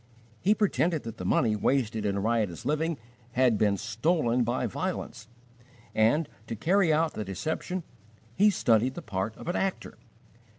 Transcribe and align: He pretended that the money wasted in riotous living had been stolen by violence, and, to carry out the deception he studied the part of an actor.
He 0.39 0.55
pretended 0.55 1.03
that 1.03 1.17
the 1.17 1.25
money 1.25 1.55
wasted 1.55 2.07
in 2.07 2.17
riotous 2.17 2.65
living 2.65 2.97
had 3.33 3.55
been 3.59 3.77
stolen 3.77 4.43
by 4.43 4.65
violence, 4.65 5.27
and, 5.93 6.27
to 6.47 6.55
carry 6.55 6.91
out 6.91 7.13
the 7.13 7.23
deception 7.23 7.83
he 8.33 8.49
studied 8.49 8.95
the 8.95 9.03
part 9.03 9.37
of 9.37 9.47
an 9.47 9.55
actor. 9.55 9.99